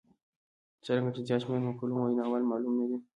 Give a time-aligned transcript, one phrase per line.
[0.85, 2.97] څرنګه چې د زیات شمېر مقولو ویناوال معلوم نه دي.